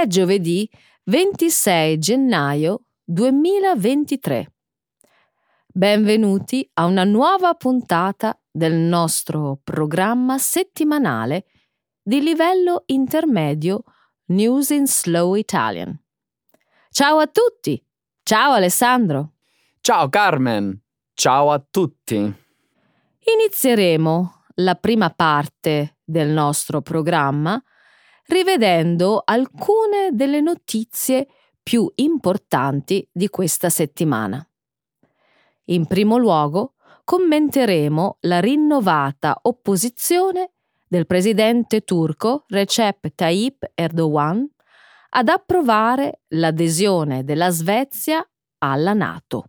È 0.00 0.06
giovedì 0.06 0.70
26 1.06 1.98
gennaio 1.98 2.82
2023. 3.02 4.52
Benvenuti 5.66 6.70
a 6.74 6.84
una 6.84 7.02
nuova 7.02 7.54
puntata 7.54 8.40
del 8.48 8.74
nostro 8.74 9.58
programma 9.64 10.38
settimanale 10.38 11.46
di 12.00 12.22
livello 12.22 12.84
intermedio 12.86 13.82
News 14.26 14.70
in 14.70 14.86
Slow 14.86 15.34
Italian. 15.34 16.00
Ciao 16.90 17.18
a 17.18 17.26
tutti! 17.26 17.84
Ciao 18.22 18.52
Alessandro! 18.52 19.32
Ciao 19.80 20.08
Carmen! 20.08 20.80
Ciao 21.12 21.50
a 21.50 21.58
tutti! 21.58 22.14
Inizieremo 22.14 24.44
la 24.54 24.76
prima 24.76 25.10
parte 25.10 25.96
del 26.04 26.28
nostro 26.28 26.82
programma 26.82 27.60
rivedendo 28.28 29.22
alcune 29.24 30.10
delle 30.12 30.40
notizie 30.40 31.28
più 31.62 31.90
importanti 31.96 33.06
di 33.10 33.28
questa 33.28 33.70
settimana. 33.70 34.46
In 35.66 35.86
primo 35.86 36.16
luogo, 36.16 36.74
commenteremo 37.04 38.18
la 38.22 38.40
rinnovata 38.40 39.38
opposizione 39.42 40.52
del 40.86 41.06
presidente 41.06 41.82
turco 41.82 42.44
Recep 42.48 43.14
Tayyip 43.14 43.72
Erdogan 43.74 44.46
ad 45.10 45.28
approvare 45.28 46.20
l'adesione 46.28 47.24
della 47.24 47.50
Svezia 47.50 48.26
alla 48.58 48.92
Nato. 48.92 49.44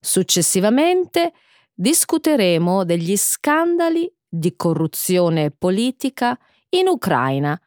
Successivamente 0.00 1.32
discuteremo 1.72 2.84
degli 2.84 3.16
scandali 3.16 4.12
di 4.28 4.56
corruzione 4.56 5.52
politica 5.52 6.36
in 6.74 6.88
Ucraina, 6.88 7.60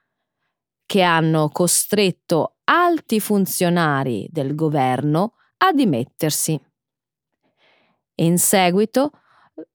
che 0.86 1.02
hanno 1.02 1.50
costretto 1.50 2.58
alti 2.66 3.20
funzionari 3.20 4.28
del 4.30 4.56
governo 4.56 5.34
a 5.58 5.72
dimettersi. 5.72 6.60
In 8.16 8.38
seguito 8.38 9.12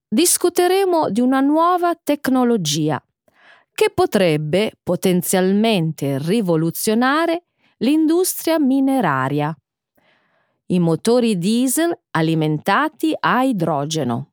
discuteremo 0.08 1.10
di 1.10 1.20
una 1.20 1.40
nuova 1.40 1.94
tecnologia 1.94 3.02
che 3.72 3.90
potrebbe 3.94 4.72
potenzialmente 4.82 6.18
rivoluzionare 6.18 7.44
l'industria 7.78 8.58
mineraria. 8.58 9.56
I 10.66 10.78
motori 10.78 11.38
diesel 11.38 11.98
alimentati 12.10 13.14
a 13.18 13.42
idrogeno. 13.42 14.29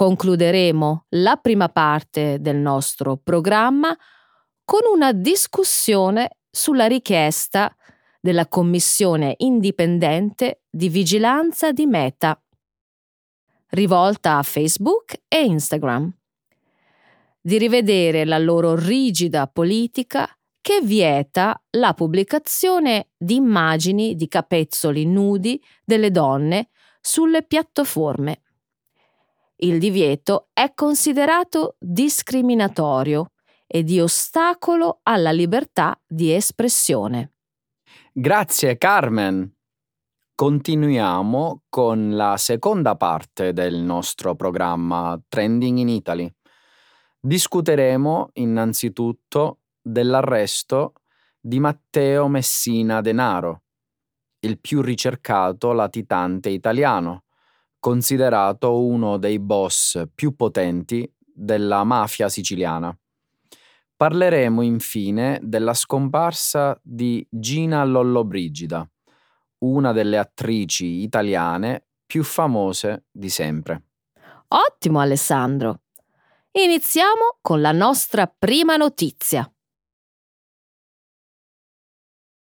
Concluderemo 0.00 1.08
la 1.10 1.36
prima 1.36 1.68
parte 1.68 2.38
del 2.40 2.56
nostro 2.56 3.18
programma 3.18 3.94
con 4.64 4.80
una 4.90 5.12
discussione 5.12 6.38
sulla 6.50 6.86
richiesta 6.86 7.70
della 8.18 8.48
Commissione 8.48 9.34
indipendente 9.40 10.62
di 10.70 10.88
vigilanza 10.88 11.72
di 11.72 11.84
Meta, 11.84 12.42
rivolta 13.72 14.38
a 14.38 14.42
Facebook 14.42 15.20
e 15.28 15.44
Instagram, 15.44 16.10
di 17.38 17.58
rivedere 17.58 18.24
la 18.24 18.38
loro 18.38 18.74
rigida 18.74 19.48
politica 19.48 20.26
che 20.62 20.80
vieta 20.80 21.62
la 21.72 21.92
pubblicazione 21.92 23.10
di 23.18 23.34
immagini 23.34 24.14
di 24.14 24.28
capezzoli 24.28 25.04
nudi 25.04 25.62
delle 25.84 26.10
donne 26.10 26.70
sulle 27.02 27.42
piattaforme 27.42 28.44
il 29.60 29.78
divieto 29.78 30.48
è 30.52 30.72
considerato 30.74 31.76
discriminatorio 31.78 33.32
e 33.66 33.82
di 33.82 34.00
ostacolo 34.00 35.00
alla 35.02 35.30
libertà 35.30 35.98
di 36.06 36.32
espressione. 36.32 37.32
Grazie 38.12 38.78
Carmen. 38.78 39.54
Continuiamo 40.34 41.64
con 41.68 42.16
la 42.16 42.36
seconda 42.38 42.96
parte 42.96 43.52
del 43.52 43.76
nostro 43.76 44.34
programma 44.34 45.20
Trending 45.28 45.78
in 45.78 45.88
Italy. 45.88 46.32
Discuteremo 47.20 48.30
innanzitutto 48.34 49.58
dell'arresto 49.82 50.94
di 51.38 51.60
Matteo 51.60 52.28
Messina 52.28 53.02
Denaro, 53.02 53.62
il 54.40 54.58
più 54.58 54.80
ricercato 54.80 55.72
latitante 55.72 56.48
italiano 56.48 57.24
considerato 57.80 58.84
uno 58.84 59.16
dei 59.16 59.40
boss 59.40 60.04
più 60.14 60.36
potenti 60.36 61.10
della 61.18 61.82
mafia 61.82 62.28
siciliana. 62.28 62.96
Parleremo 63.96 64.62
infine 64.62 65.40
della 65.42 65.74
scomparsa 65.74 66.78
di 66.82 67.26
Gina 67.28 67.82
Lollobrigida, 67.84 68.88
una 69.58 69.92
delle 69.92 70.18
attrici 70.18 71.02
italiane 71.02 71.86
più 72.06 72.22
famose 72.22 73.06
di 73.10 73.28
sempre. 73.28 73.84
Ottimo 74.48 75.00
Alessandro! 75.00 75.82
Iniziamo 76.52 77.38
con 77.40 77.60
la 77.60 77.72
nostra 77.72 78.26
prima 78.26 78.76
notizia. 78.76 79.48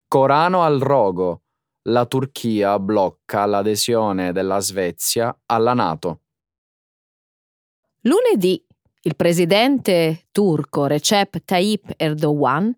Corano 0.08 0.62
al 0.62 0.80
rogo, 0.80 1.42
la 1.84 2.06
Turchia 2.06 2.78
blocca 2.78 3.46
l'adesione 3.46 4.32
della 4.32 4.60
Svezia 4.60 5.36
alla 5.46 5.74
Nato. 5.74 6.20
Lunedì 8.02 8.64
il 9.04 9.16
presidente 9.16 10.26
turco 10.30 10.86
Recep 10.86 11.42
Tayyip 11.44 11.94
Erdogan 11.96 12.72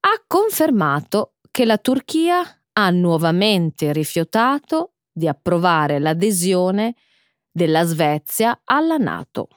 ha 0.00 0.24
confermato 0.26 1.36
che 1.50 1.64
la 1.64 1.78
Turchia 1.78 2.42
ha 2.72 2.90
nuovamente 2.90 3.92
rifiutato 3.92 4.96
di 5.10 5.26
approvare 5.26 5.98
l'adesione 5.98 6.94
della 7.50 7.84
Svezia 7.84 8.60
alla 8.64 8.98
Nato. 8.98 9.48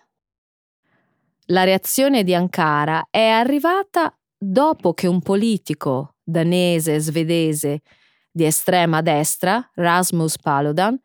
La 1.48 1.64
reazione 1.64 2.24
di 2.24 2.34
Ankara 2.34 3.08
è 3.10 3.26
arrivata 3.26 4.18
dopo 4.38 4.94
che 4.94 5.08
un 5.08 5.22
politico 5.22 6.16
danese 6.24 7.00
svedese 7.00 7.82
di 8.32 8.46
estrema 8.46 9.02
destra, 9.02 9.70
Rasmus 9.74 10.38
Paludan, 10.38 11.00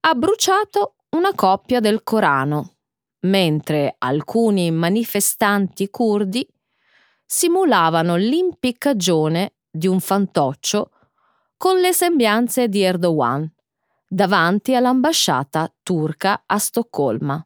ha 0.00 0.14
bruciato 0.14 0.96
una 1.10 1.34
coppia 1.34 1.80
del 1.80 2.02
Corano, 2.02 2.76
mentre 3.20 3.94
alcuni 3.98 4.70
manifestanti 4.70 5.88
curdi 5.90 6.46
simulavano 7.24 8.16
l'impiccagione 8.16 9.56
di 9.70 9.86
un 9.86 10.00
fantoccio 10.00 10.90
con 11.56 11.78
le 11.78 11.92
sembianze 11.92 12.68
di 12.68 12.82
Erdogan 12.82 13.52
davanti 14.08 14.74
all'ambasciata 14.74 15.72
turca 15.82 16.44
a 16.46 16.58
Stoccolma. 16.58 17.42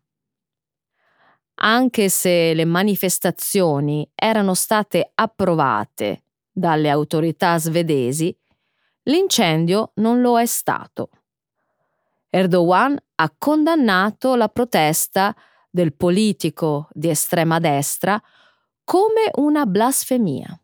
Anche 1.54 2.08
se 2.08 2.54
le 2.54 2.64
manifestazioni 2.64 4.08
erano 4.14 4.54
state 4.54 5.10
approvate 5.14 6.24
dalle 6.50 6.88
autorità 6.90 7.58
svedesi, 7.58 8.36
L'incendio 9.04 9.92
non 9.96 10.20
lo 10.20 10.38
è 10.38 10.46
stato. 10.46 11.10
Erdogan 12.30 12.96
ha 13.16 13.34
condannato 13.36 14.36
la 14.36 14.48
protesta 14.48 15.34
del 15.70 15.94
politico 15.94 16.88
di 16.92 17.08
estrema 17.08 17.58
destra 17.58 18.20
come 18.84 19.30
una 19.36 19.66
blasfemia, 19.66 20.58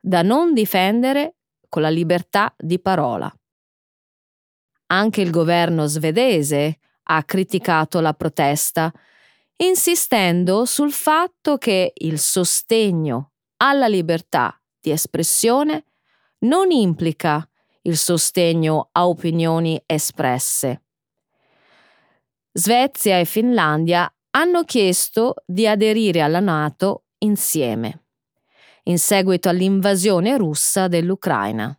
da 0.00 0.22
non 0.22 0.54
difendere 0.54 1.34
con 1.68 1.82
la 1.82 1.88
libertà 1.88 2.54
di 2.56 2.78
parola. 2.80 3.32
Anche 4.86 5.20
il 5.20 5.30
governo 5.30 5.86
svedese 5.86 6.78
ha 7.04 7.24
criticato 7.24 8.00
la 8.00 8.14
protesta, 8.14 8.92
insistendo 9.56 10.64
sul 10.64 10.92
fatto 10.92 11.58
che 11.58 11.92
il 11.94 12.18
sostegno 12.18 13.32
alla 13.58 13.88
libertà 13.88 14.60
di 14.80 14.90
espressione 14.90 15.84
non 16.40 16.70
implica 16.70 17.48
il 17.86 17.96
sostegno 17.96 18.88
a 18.92 19.08
opinioni 19.08 19.80
espresse. 19.86 20.82
Svezia 22.52 23.18
e 23.18 23.24
Finlandia 23.24 24.10
hanno 24.30 24.64
chiesto 24.64 25.34
di 25.46 25.66
aderire 25.66 26.20
alla 26.20 26.40
Nato 26.40 27.04
insieme, 27.18 28.06
in 28.84 28.98
seguito 28.98 29.48
all'invasione 29.48 30.36
russa 30.36 30.88
dell'Ucraina. 30.88 31.76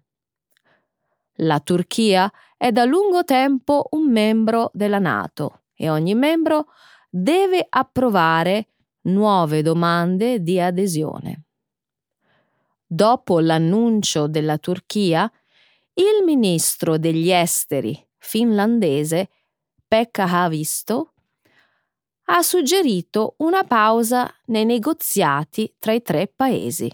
La 1.39 1.59
Turchia 1.59 2.31
è 2.55 2.71
da 2.71 2.85
lungo 2.85 3.23
tempo 3.23 3.87
un 3.91 4.11
membro 4.11 4.71
della 4.73 4.99
Nato 4.99 5.63
e 5.75 5.89
ogni 5.89 6.15
membro 6.15 6.67
deve 7.09 7.65
approvare 7.67 8.69
nuove 9.01 9.61
domande 9.61 10.41
di 10.41 10.59
adesione. 10.59 11.43
Dopo 12.85 13.39
l'annuncio 13.39 14.27
della 14.27 14.57
Turchia, 14.57 15.31
il 15.99 16.23
ministro 16.23 16.97
degli 16.97 17.31
esteri 17.31 18.07
finlandese 18.17 19.29
Pekka 19.87 20.25
Haavisto 20.25 21.13
ha 22.25 22.41
suggerito 22.41 23.35
una 23.37 23.63
pausa 23.63 24.31
nei 24.47 24.65
negoziati 24.65 25.73
tra 25.79 25.93
i 25.93 26.01
tre 26.01 26.27
paesi. 26.27 26.91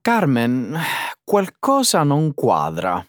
Carmen, 0.00 0.76
qualcosa 1.22 2.02
non 2.02 2.34
quadra. 2.34 3.06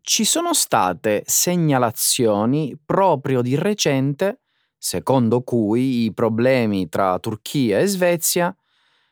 Ci 0.00 0.24
sono 0.24 0.54
state 0.54 1.24
segnalazioni 1.26 2.78
proprio 2.82 3.42
di 3.42 3.56
recente 3.56 4.42
secondo 4.78 5.42
cui 5.42 6.04
i 6.04 6.12
problemi 6.12 6.88
tra 6.88 7.18
Turchia 7.20 7.78
e 7.78 7.86
Svezia 7.86 8.56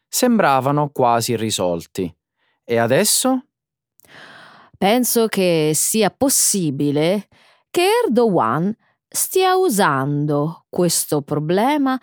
sembravano 0.09 0.91
quasi 0.91 1.37
risolti. 1.37 2.13
E 2.65 2.77
adesso? 2.77 3.50
Penso 4.81 5.27
che 5.27 5.73
sia 5.75 6.09
possibile 6.09 7.29
che 7.69 7.87
Erdogan 8.03 8.75
stia 9.07 9.55
usando 9.57 10.65
questo 10.71 11.21
problema 11.21 12.01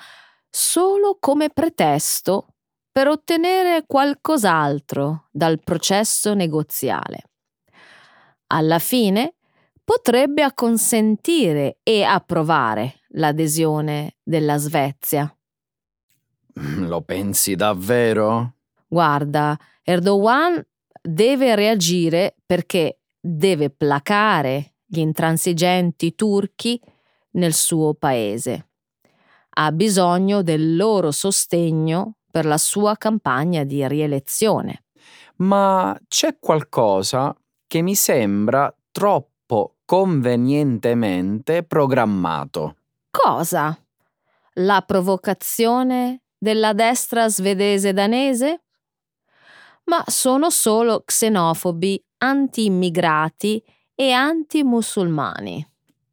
solo 0.47 1.17
come 1.19 1.49
pretesto 1.49 2.53
per 2.91 3.07
ottenere 3.07 3.85
qualcos'altro 3.87 5.27
dal 5.31 5.59
processo 5.63 6.35
negoziale. 6.35 7.31
Alla 8.51 8.77
fine 8.77 9.37
potrebbe 9.83 10.43
acconsentire 10.43 11.79
e 11.81 12.03
approvare 12.03 12.99
l'adesione 13.13 14.17
della 14.21 14.57
Svezia. 14.57 15.35
Lo 16.53 17.01
pensi 17.01 17.55
davvero? 17.55 18.53
Guarda, 18.87 19.57
Erdogan 19.81 20.63
deve 21.07 21.55
reagire 21.55 22.35
perché 22.45 22.99
deve 23.19 23.69
placare 23.69 24.73
gli 24.85 24.99
intransigenti 24.99 26.15
turchi 26.15 26.79
nel 27.31 27.53
suo 27.53 27.93
paese. 27.93 28.67
Ha 29.57 29.71
bisogno 29.71 30.41
del 30.41 30.75
loro 30.75 31.11
sostegno 31.11 32.17
per 32.29 32.45
la 32.45 32.57
sua 32.57 32.95
campagna 32.97 33.63
di 33.63 33.87
rielezione. 33.87 34.83
Ma 35.37 35.97
c'è 36.07 36.37
qualcosa 36.39 37.35
che 37.65 37.81
mi 37.81 37.95
sembra 37.95 38.73
troppo 38.91 39.77
convenientemente 39.85 41.63
programmato. 41.63 42.75
Cosa? 43.09 43.77
La 44.55 44.81
provocazione 44.81 46.23
della 46.37 46.73
destra 46.73 47.29
svedese 47.29 47.93
danese? 47.93 48.61
Ma 49.89 50.03
sono 50.05 50.49
solo 50.49 51.03
xenofobi, 51.05 52.03
anti-immigrati 52.17 53.63
e 53.95 54.11
anti-musulmani. 54.11 55.65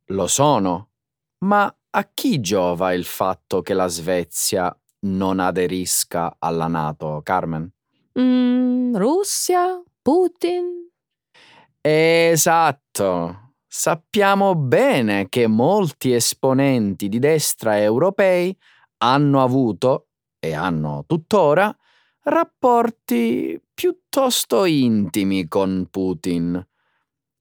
Lo 0.06 0.26
sono. 0.28 0.90
Ma 1.38 1.74
a 1.90 2.10
chi 2.14 2.40
giova 2.40 2.92
il 2.92 3.04
fatto 3.04 3.62
che 3.62 3.74
la 3.74 3.88
Svezia 3.88 4.74
non 5.06 5.40
aderisca 5.40 6.36
alla 6.38 6.68
Nato, 6.68 7.20
Carmen? 7.22 7.70
Mm, 8.18 8.96
Russia? 8.96 9.82
Putin? 10.00 10.90
Esatto. 11.80 13.54
Sappiamo 13.66 14.54
bene 14.54 15.28
che 15.28 15.48
molti 15.48 16.12
esponenti 16.12 17.08
di 17.08 17.18
destra 17.18 17.80
europei 17.80 18.56
hanno 18.98 19.42
avuto, 19.42 20.08
e 20.38 20.54
hanno 20.54 21.04
tuttora, 21.06 21.74
rapporti 22.24 23.60
piuttosto 23.72 24.64
intimi 24.64 25.46
con 25.48 25.88
Putin. 25.90 26.64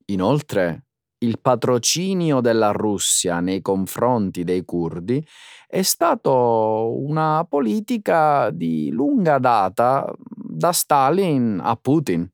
Inoltre, 0.06 0.85
il 1.19 1.39
patrocinio 1.39 2.41
della 2.41 2.71
Russia 2.71 3.39
nei 3.39 3.62
confronti 3.62 4.44
dei 4.44 4.65
curdi 4.65 5.25
è 5.68 5.81
stato 5.81 6.94
una 7.00 7.45
politica 7.47 8.50
di 8.50 8.89
lunga 8.91 9.39
data 9.39 10.12
da 10.19 10.74
Stalin 10.74 11.62
a 11.63 11.75
Putin. 11.77 12.29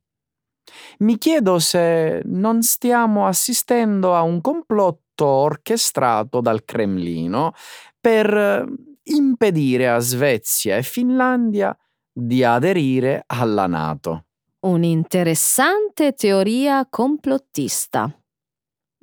Mi 0.99 1.17
chiedo 1.17 1.59
se 1.59 2.21
non 2.25 2.61
stiamo 2.63 3.27
assistendo 3.27 4.15
a 4.15 4.21
un 4.21 4.41
complotto 4.41 5.25
orchestrato 5.25 6.41
dal 6.41 6.63
Cremlino 6.63 7.53
per 7.99 8.65
impedire 9.03 9.89
a 9.89 9.99
Svezia 9.99 10.77
e 10.77 10.83
Finlandia 10.83 11.75
di 12.19 12.43
aderire 12.43 13.23
alla 13.27 13.67
Nato. 13.67 14.25
Un'interessante 14.61 16.13
teoria 16.13 16.85
complottista. 16.89 18.13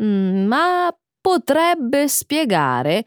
Mm, 0.03 0.47
ma 0.47 0.95
potrebbe 1.21 2.09
spiegare 2.09 3.07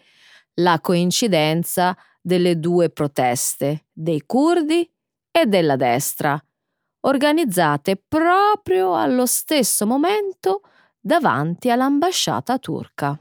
la 0.56 0.79
coincidenza 0.81 1.95
delle 2.21 2.59
due 2.59 2.89
proteste 2.89 3.85
dei 3.94 4.23
curdi 4.25 4.89
e 5.31 5.45
della 5.45 5.75
destra, 5.75 6.41
organizzate 7.01 7.95
proprio 7.95 8.95
allo 8.95 9.25
stesso 9.25 9.85
momento 9.85 10.61
davanti 11.00 11.69
all'ambasciata 11.69 12.57
turca. 12.57 13.17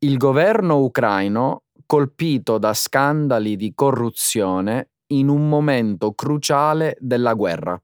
Il 0.00 0.16
governo 0.16 0.78
ucraino, 0.78 1.64
colpito 1.88 2.58
da 2.58 2.74
scandali 2.74 3.56
di 3.56 3.72
corruzione 3.72 4.90
in 5.12 5.28
un 5.28 5.48
momento 5.48 6.12
cruciale 6.12 6.98
della 7.00 7.32
guerra. 7.32 7.82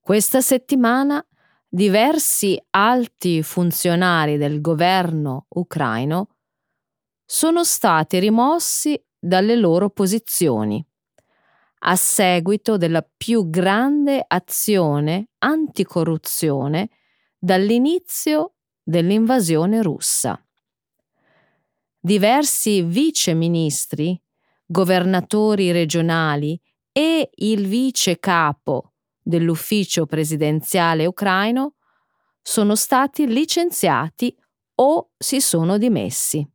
Questa 0.00 0.40
settimana 0.40 1.24
diversi 1.68 2.60
alti 2.70 3.40
funzionari 3.44 4.36
del 4.36 4.60
governo 4.60 5.46
ucraino 5.50 6.30
sono 7.24 7.62
stati 7.62 8.18
rimossi 8.18 9.00
dalle 9.16 9.54
loro 9.54 9.88
posizioni 9.88 10.84
a 11.78 11.94
seguito 11.94 12.76
della 12.76 13.08
più 13.16 13.48
grande 13.48 14.24
azione 14.26 15.28
anticorruzione 15.38 16.90
dall'inizio 17.38 18.54
dell'invasione 18.82 19.82
russa. 19.82 20.40
Diversi 22.06 22.82
vice 22.82 23.34
ministri, 23.34 24.16
governatori 24.64 25.72
regionali 25.72 26.56
e 26.92 27.30
il 27.34 27.66
vice 27.66 28.20
capo 28.20 28.92
dell'ufficio 29.20 30.06
presidenziale 30.06 31.04
ucraino 31.04 31.74
sono 32.40 32.76
stati 32.76 33.26
licenziati 33.26 34.32
o 34.76 35.14
si 35.18 35.40
sono 35.40 35.78
dimessi. 35.78 36.48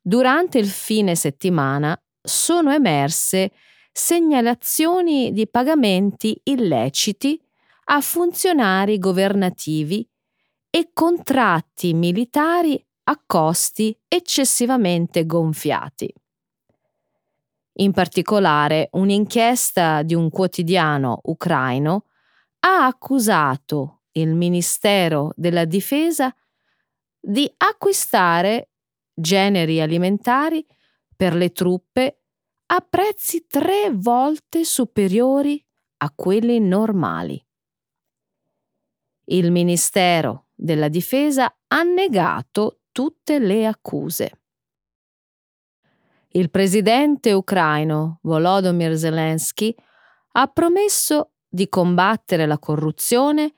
Durante 0.00 0.58
il 0.58 0.70
fine 0.70 1.14
settimana 1.14 1.96
sono 2.20 2.72
emerse 2.72 3.52
segnalazioni 3.92 5.30
di 5.30 5.48
pagamenti 5.48 6.36
illeciti 6.42 7.40
a 7.84 8.00
funzionari 8.00 8.98
governativi 8.98 10.04
e 10.68 10.90
contratti 10.92 11.94
militari 11.94 12.85
a 13.08 13.22
costi 13.24 13.96
eccessivamente 14.08 15.26
gonfiati. 15.26 16.12
In 17.78 17.92
particolare, 17.92 18.88
un'inchiesta 18.92 20.02
di 20.02 20.14
un 20.14 20.30
quotidiano 20.30 21.20
ucraino 21.24 22.06
ha 22.60 22.86
accusato 22.86 24.02
il 24.12 24.34
Ministero 24.34 25.32
della 25.36 25.66
Difesa 25.66 26.34
di 27.20 27.52
acquistare 27.58 28.70
generi 29.12 29.80
alimentari 29.80 30.64
per 31.14 31.34
le 31.34 31.52
truppe 31.52 32.20
a 32.66 32.80
prezzi 32.80 33.46
tre 33.46 33.90
volte 33.92 34.64
superiori 34.64 35.62
a 35.98 36.12
quelli 36.14 36.58
normali. 36.60 37.42
Il 39.26 39.50
Ministero 39.50 40.46
della 40.54 40.88
Difesa 40.88 41.54
ha 41.68 41.82
negato 41.82 42.80
tutte 42.96 43.38
le 43.38 43.66
accuse. 43.66 44.40
Il 46.28 46.48
presidente 46.48 47.30
ucraino 47.34 48.20
Volodymyr 48.22 48.96
Zelensky 48.96 49.74
ha 50.32 50.46
promesso 50.46 51.32
di 51.46 51.68
combattere 51.68 52.46
la 52.46 52.58
corruzione 52.58 53.56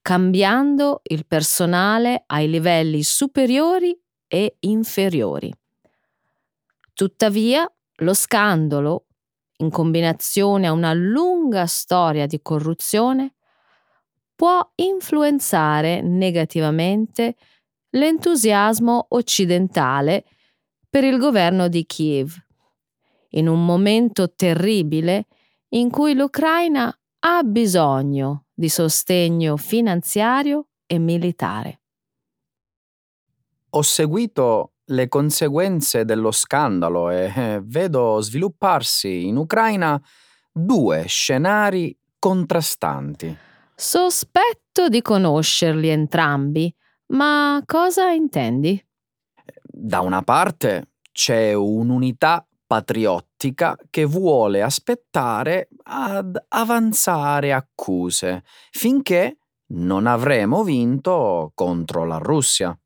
cambiando 0.00 1.02
il 1.02 1.26
personale 1.26 2.22
ai 2.28 2.48
livelli 2.48 3.02
superiori 3.02 3.94
e 4.26 4.56
inferiori. 4.60 5.52
Tuttavia, 6.94 7.70
lo 7.96 8.14
scandalo, 8.14 9.04
in 9.58 9.68
combinazione 9.68 10.66
a 10.66 10.72
una 10.72 10.94
lunga 10.94 11.66
storia 11.66 12.24
di 12.24 12.40
corruzione, 12.40 13.34
può 14.34 14.66
influenzare 14.76 16.00
negativamente 16.00 17.34
l'entusiasmo 17.90 19.06
occidentale 19.10 20.24
per 20.88 21.04
il 21.04 21.18
governo 21.18 21.68
di 21.68 21.84
Kiev, 21.86 22.34
in 23.30 23.48
un 23.48 23.64
momento 23.64 24.32
terribile 24.34 25.26
in 25.70 25.90
cui 25.90 26.14
l'Ucraina 26.14 26.92
ha 27.20 27.42
bisogno 27.42 28.46
di 28.54 28.68
sostegno 28.68 29.56
finanziario 29.56 30.68
e 30.86 30.98
militare. 30.98 31.80
Ho 33.70 33.82
seguito 33.82 34.72
le 34.86 35.08
conseguenze 35.08 36.04
dello 36.04 36.30
scandalo 36.30 37.10
e 37.10 37.32
eh, 37.34 37.60
vedo 37.62 38.20
svilupparsi 38.20 39.26
in 39.26 39.36
Ucraina 39.36 40.00
due 40.50 41.04
scenari 41.06 41.96
contrastanti. 42.18 43.36
Sospetto 43.74 44.88
di 44.88 45.02
conoscerli 45.02 45.88
entrambi, 45.88 46.74
ma 47.08 47.62
cosa 47.64 48.10
intendi? 48.10 48.82
Da 49.62 50.00
una 50.00 50.22
parte 50.22 50.92
c'è 51.12 51.52
un'unità 51.52 52.46
patriottica 52.66 53.76
che 53.88 54.04
vuole 54.04 54.62
aspettare 54.62 55.68
ad 55.84 56.36
avanzare 56.48 57.52
accuse 57.52 58.44
finché 58.70 59.38
non 59.68 60.06
avremo 60.06 60.62
vinto 60.62 61.52
contro 61.54 62.04
la 62.04 62.18
Russia. 62.18 62.78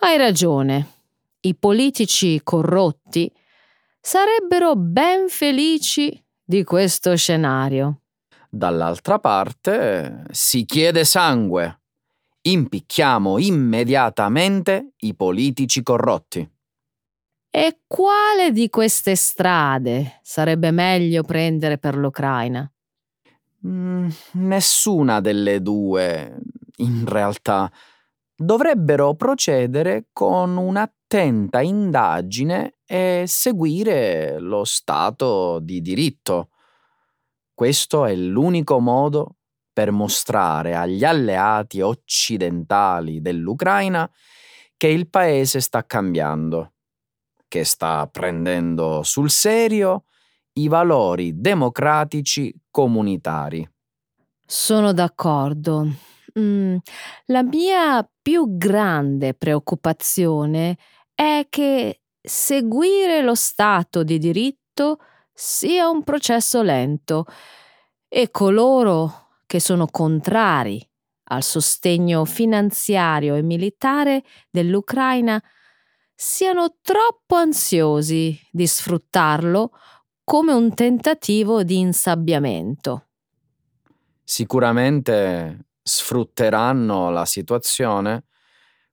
Hai 0.00 0.16
ragione. 0.16 0.98
I 1.40 1.54
politici 1.54 2.40
corrotti 2.42 3.30
sarebbero 4.00 4.76
ben 4.76 5.28
felici 5.28 6.22
di 6.42 6.64
questo 6.64 7.16
scenario. 7.16 8.00
Dall'altra 8.48 9.18
parte 9.18 10.24
si 10.30 10.64
chiede 10.64 11.04
sangue. 11.04 11.79
Impicchiamo 12.42 13.36
immediatamente 13.38 14.94
i 15.00 15.14
politici 15.14 15.82
corrotti. 15.82 16.50
E 17.50 17.80
quale 17.86 18.50
di 18.50 18.70
queste 18.70 19.14
strade 19.14 20.20
sarebbe 20.22 20.70
meglio 20.70 21.22
prendere 21.22 21.76
per 21.76 21.96
l'Ucraina? 21.96 22.70
Mm, 23.66 24.08
nessuna 24.32 25.20
delle 25.20 25.60
due, 25.60 26.40
in 26.76 27.04
realtà 27.04 27.70
dovrebbero 28.34 29.14
procedere 29.16 30.06
con 30.10 30.56
un'attenta 30.56 31.60
indagine 31.60 32.78
e 32.86 33.24
seguire 33.26 34.38
lo 34.38 34.64
Stato 34.64 35.58
di 35.60 35.82
diritto. 35.82 36.48
Questo 37.52 38.06
è 38.06 38.14
l'unico 38.14 38.80
modo 38.80 39.39
per 39.72 39.90
mostrare 39.90 40.74
agli 40.74 41.04
alleati 41.04 41.80
occidentali 41.80 43.20
dell'Ucraina 43.20 44.10
che 44.76 44.88
il 44.88 45.08
paese 45.08 45.60
sta 45.60 45.84
cambiando, 45.84 46.72
che 47.46 47.64
sta 47.64 48.06
prendendo 48.06 49.02
sul 49.02 49.30
serio 49.30 50.04
i 50.54 50.68
valori 50.68 51.38
democratici 51.40 52.54
comunitari. 52.70 53.68
Sono 54.46 54.92
d'accordo. 54.92 55.86
Mm, 56.38 56.76
la 57.26 57.42
mia 57.42 58.08
più 58.22 58.56
grande 58.56 59.34
preoccupazione 59.34 60.76
è 61.14 61.46
che 61.48 62.00
seguire 62.20 63.22
lo 63.22 63.34
Stato 63.34 64.02
di 64.02 64.18
diritto 64.18 64.98
sia 65.32 65.88
un 65.88 66.02
processo 66.04 66.62
lento 66.62 67.26
e 68.08 68.30
coloro 68.30 69.19
che 69.50 69.58
sono 69.58 69.88
contrari 69.88 70.80
al 71.30 71.42
sostegno 71.42 72.24
finanziario 72.24 73.34
e 73.34 73.42
militare 73.42 74.22
dell'Ucraina 74.48 75.42
siano 76.14 76.76
troppo 76.80 77.34
ansiosi 77.34 78.40
di 78.52 78.64
sfruttarlo 78.64 79.72
come 80.22 80.52
un 80.52 80.72
tentativo 80.72 81.64
di 81.64 81.78
insabbiamento. 81.78 83.08
Sicuramente 84.22 85.70
sfrutteranno 85.82 87.10
la 87.10 87.24
situazione 87.24 88.26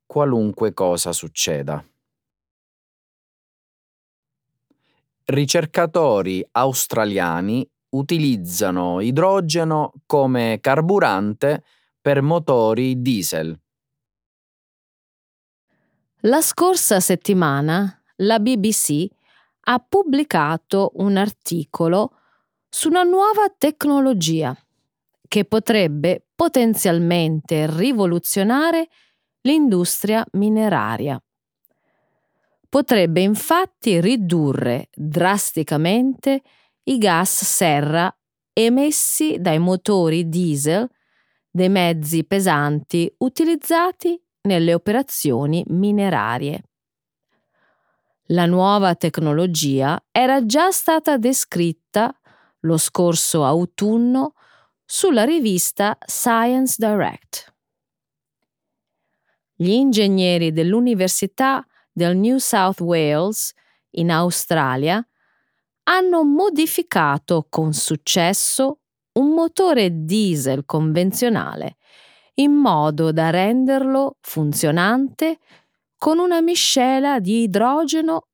qualunque 0.07 0.73
cosa 0.73 1.13
succeda. 1.13 1.85
Ricercatori 5.25 6.43
australiani 6.49 7.69
utilizzano 7.89 8.99
idrogeno 9.01 9.93
come 10.05 10.59
carburante 10.61 11.63
per 12.01 12.21
motori 12.21 13.01
diesel. 13.01 13.57
La 16.21 16.41
scorsa 16.41 16.99
settimana 16.99 18.01
la 18.17 18.39
BBC 18.39 19.07
ha 19.69 19.79
pubblicato 19.79 20.91
un 20.95 21.17
articolo 21.17 22.13
su 22.69 22.89
una 22.89 23.03
nuova 23.03 23.53
tecnologia 23.55 24.57
che 25.27 25.45
potrebbe 25.45 26.25
potenzialmente 26.35 27.67
rivoluzionare 27.69 28.87
l'industria 29.41 30.25
mineraria. 30.33 31.21
Potrebbe 32.69 33.21
infatti 33.21 34.01
ridurre 34.01 34.89
drasticamente 34.93 36.41
i 36.87 36.97
gas 36.97 37.43
serra 37.43 38.13
emessi 38.53 39.37
dai 39.39 39.59
motori 39.59 40.27
diesel 40.29 40.89
dei 41.49 41.69
mezzi 41.69 42.23
pesanti 42.23 43.13
utilizzati 43.19 44.21
nelle 44.41 44.73
operazioni 44.73 45.63
minerarie. 45.67 46.63
La 48.31 48.45
nuova 48.45 48.95
tecnologia 48.95 50.01
era 50.11 50.45
già 50.45 50.71
stata 50.71 51.17
descritta 51.17 52.13
lo 52.61 52.77
scorso 52.77 53.45
autunno 53.45 54.33
sulla 54.83 55.23
rivista 55.23 55.97
Science 56.05 56.75
Direct. 56.77 57.53
Gli 59.55 59.69
ingegneri 59.69 60.51
dell'Università 60.51 61.65
del 61.91 62.15
New 62.15 62.37
South 62.37 62.79
Wales 62.79 63.53
in 63.91 64.11
Australia 64.11 65.05
hanno 65.89 66.23
modificato 66.23 67.47
con 67.49 67.73
successo 67.73 68.79
un 69.13 69.29
motore 69.29 70.03
diesel 70.05 70.65
convenzionale 70.65 71.77
in 72.35 72.51
modo 72.51 73.11
da 73.11 73.29
renderlo 73.29 74.17
funzionante 74.21 75.39
con 75.97 76.19
una 76.19 76.41
miscela 76.41 77.19
di 77.19 77.43
idrogeno 77.43 78.27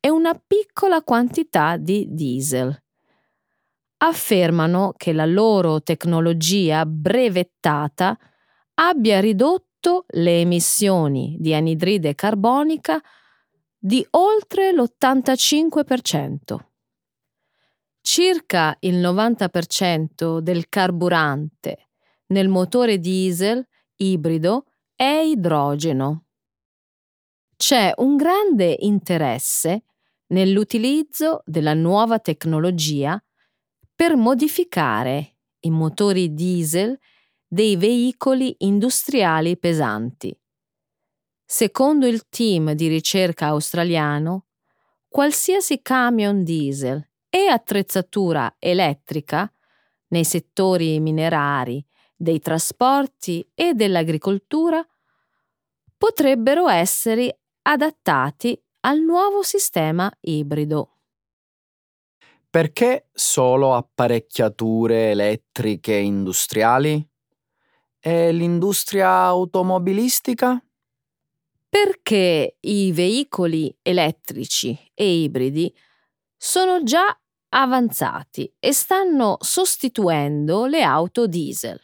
e 0.00 0.10
una 0.10 0.34
piccola 0.34 1.02
quantità 1.02 1.76
di 1.76 2.06
diesel 2.10 2.82
affermano 3.98 4.92
che 4.96 5.12
la 5.12 5.26
loro 5.26 5.82
tecnologia 5.82 6.86
brevettata 6.86 8.16
abbia 8.74 9.18
ridotto 9.18 10.04
le 10.08 10.40
emissioni 10.40 11.36
di 11.40 11.52
anidride 11.52 12.14
carbonica 12.14 13.00
di 13.76 14.06
oltre 14.10 14.72
l'85%. 14.72 16.67
Circa 18.10 18.74
il 18.80 18.96
90% 18.96 20.38
del 20.38 20.70
carburante 20.70 21.90
nel 22.28 22.48
motore 22.48 22.98
diesel 22.98 23.62
ibrido 23.96 24.64
è 24.94 25.20
idrogeno. 25.26 26.28
C'è 27.54 27.92
un 27.96 28.16
grande 28.16 28.74
interesse 28.78 29.84
nell'utilizzo 30.28 31.42
della 31.44 31.74
nuova 31.74 32.18
tecnologia 32.18 33.22
per 33.94 34.16
modificare 34.16 35.36
i 35.60 35.70
motori 35.70 36.32
diesel 36.32 36.98
dei 37.46 37.76
veicoli 37.76 38.54
industriali 38.60 39.58
pesanti. 39.58 40.34
Secondo 41.44 42.06
il 42.06 42.26
team 42.30 42.72
di 42.72 42.88
ricerca 42.88 43.48
australiano, 43.48 44.46
qualsiasi 45.08 45.82
camion 45.82 46.42
diesel 46.42 47.07
e 47.28 47.46
attrezzatura 47.48 48.56
elettrica 48.58 49.50
nei 50.08 50.24
settori 50.24 50.98
minerari, 51.00 51.84
dei 52.16 52.40
trasporti 52.40 53.48
e 53.54 53.74
dell'agricoltura 53.74 54.84
potrebbero 55.96 56.68
essere 56.68 57.40
adattati 57.62 58.60
al 58.80 59.00
nuovo 59.00 59.42
sistema 59.42 60.10
ibrido. 60.20 60.98
Perché 62.50 63.08
solo 63.12 63.74
apparecchiature 63.74 65.10
elettriche 65.10 65.94
industriali? 65.94 67.06
E 68.00 68.32
l'industria 68.32 69.10
automobilistica? 69.10 70.62
Perché 71.68 72.56
i 72.60 72.92
veicoli 72.92 73.76
elettrici 73.82 74.76
e 74.94 75.22
ibridi 75.22 75.72
sono 76.38 76.82
già 76.84 77.18
avanzati 77.50 78.50
e 78.58 78.72
stanno 78.72 79.36
sostituendo 79.40 80.66
le 80.66 80.82
auto 80.82 81.26
diesel. 81.26 81.78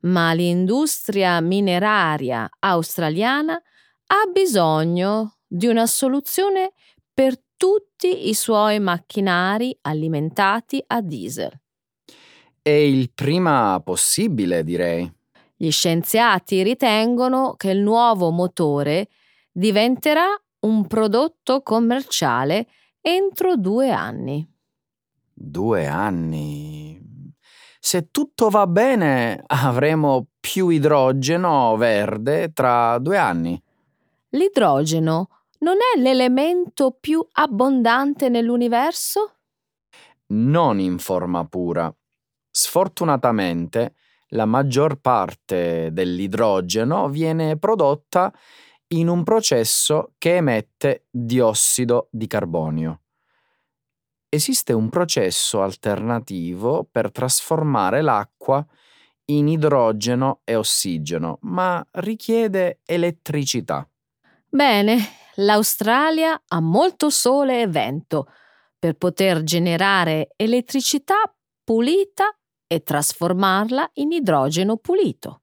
Ma 0.00 0.32
l'industria 0.32 1.40
mineraria 1.40 2.48
australiana 2.58 3.54
ha 3.54 4.26
bisogno 4.32 5.36
di 5.46 5.66
una 5.66 5.86
soluzione 5.86 6.72
per 7.12 7.38
tutti 7.56 8.28
i 8.28 8.34
suoi 8.34 8.80
macchinari 8.80 9.76
alimentati 9.82 10.82
a 10.84 11.00
diesel. 11.00 11.52
E 12.60 12.88
il 12.88 13.12
prima 13.12 13.80
possibile, 13.84 14.64
direi. 14.64 15.10
Gli 15.54 15.70
scienziati 15.70 16.62
ritengono 16.62 17.54
che 17.54 17.70
il 17.70 17.78
nuovo 17.78 18.30
motore 18.30 19.08
diventerà 19.52 20.26
un 20.60 20.86
prodotto 20.86 21.62
commerciale 21.62 22.66
entro 23.02 23.56
due 23.56 23.90
anni. 23.90 24.48
Due 25.34 25.86
anni. 25.86 26.98
Se 27.78 28.10
tutto 28.10 28.48
va 28.48 28.66
bene, 28.68 29.42
avremo 29.44 30.28
più 30.38 30.68
idrogeno 30.68 31.76
verde 31.76 32.52
tra 32.52 32.96
due 32.98 33.18
anni. 33.18 33.60
L'idrogeno 34.30 35.28
non 35.58 35.76
è 35.94 35.98
l'elemento 35.98 36.96
più 36.98 37.26
abbondante 37.32 38.28
nell'universo? 38.28 39.34
Non 40.28 40.78
in 40.78 40.98
forma 40.98 41.44
pura. 41.44 41.92
Sfortunatamente, 42.50 43.94
la 44.28 44.46
maggior 44.46 45.00
parte 45.00 45.90
dell'idrogeno 45.92 47.08
viene 47.08 47.58
prodotta 47.58 48.32
in 48.92 49.08
un 49.08 49.22
processo 49.22 50.14
che 50.18 50.36
emette 50.36 51.06
diossido 51.10 52.08
di 52.10 52.26
carbonio. 52.26 53.00
Esiste 54.28 54.72
un 54.72 54.88
processo 54.88 55.62
alternativo 55.62 56.88
per 56.90 57.10
trasformare 57.10 58.00
l'acqua 58.00 58.64
in 59.26 59.48
idrogeno 59.48 60.40
e 60.44 60.56
ossigeno, 60.56 61.38
ma 61.42 61.86
richiede 61.92 62.80
elettricità. 62.84 63.86
Bene, 64.48 64.98
l'Australia 65.36 66.40
ha 66.48 66.60
molto 66.60 67.08
sole 67.08 67.62
e 67.62 67.66
vento 67.66 68.30
per 68.78 68.94
poter 68.94 69.42
generare 69.42 70.32
elettricità 70.36 71.34
pulita 71.62 72.36
e 72.66 72.82
trasformarla 72.82 73.90
in 73.94 74.12
idrogeno 74.12 74.76
pulito. 74.76 75.41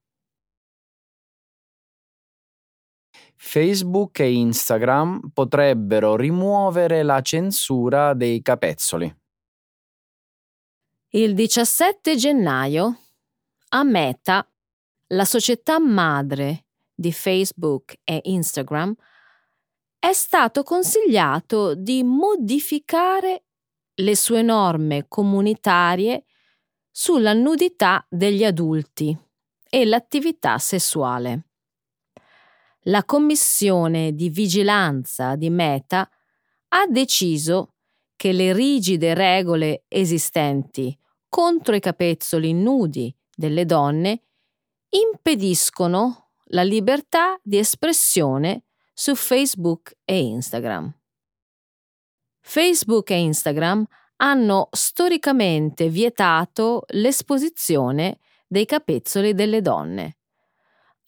Facebook 3.41 4.19
e 4.19 4.33
Instagram 4.33 5.31
potrebbero 5.33 6.17
rimuovere 6.17 7.03
la 7.03 7.21
censura 7.21 8.13
dei 8.13 8.41
capezzoli. 8.41 9.15
Il 11.11 11.33
17 11.35 12.17
gennaio 12.17 12.99
a 13.69 13.83
Meta, 13.83 14.45
la 15.07 15.23
società 15.23 15.79
madre 15.79 16.65
di 16.93 17.13
Facebook 17.13 17.95
e 18.03 18.19
Instagram, 18.25 18.93
è 19.97 20.11
stato 20.11 20.61
consigliato 20.63 21.75
di 21.75 22.03
modificare 22.03 23.45
le 23.95 24.15
sue 24.17 24.41
norme 24.41 25.05
comunitarie 25.07 26.25
sulla 26.91 27.31
nudità 27.31 28.05
degli 28.09 28.43
adulti 28.43 29.17
e 29.69 29.85
l'attività 29.85 30.57
sessuale 30.57 31.48
la 32.83 33.03
commissione 33.03 34.13
di 34.13 34.29
vigilanza 34.29 35.35
di 35.35 35.49
Meta 35.49 36.09
ha 36.69 36.85
deciso 36.87 37.75
che 38.15 38.31
le 38.31 38.53
rigide 38.53 39.13
regole 39.13 39.83
esistenti 39.87 40.97
contro 41.27 41.75
i 41.75 41.79
capezzoli 41.79 42.53
nudi 42.53 43.15
delle 43.35 43.65
donne 43.65 44.23
impediscono 44.89 46.31
la 46.51 46.63
libertà 46.63 47.39
di 47.43 47.57
espressione 47.57 48.63
su 48.93 49.15
Facebook 49.15 49.97
e 50.03 50.19
Instagram. 50.19 50.93
Facebook 52.41 53.11
e 53.11 53.19
Instagram 53.19 53.85
hanno 54.17 54.67
storicamente 54.71 55.87
vietato 55.89 56.83
l'esposizione 56.89 58.19
dei 58.47 58.65
capezzoli 58.65 59.33
delle 59.33 59.61
donne 59.61 60.18